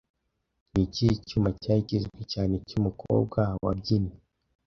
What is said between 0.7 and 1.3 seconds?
Ni ikihe